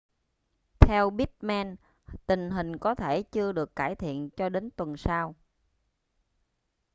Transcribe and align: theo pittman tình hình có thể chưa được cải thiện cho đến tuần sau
theo 0.79 1.09
pittman 1.17 1.75
tình 2.25 2.51
hình 2.51 2.77
có 2.77 2.95
thể 2.95 3.23
chưa 3.23 3.51
được 3.51 3.75
cải 3.75 3.95
thiện 3.95 4.29
cho 4.37 4.49
đến 4.49 4.69
tuần 4.77 4.97
sau 4.97 5.35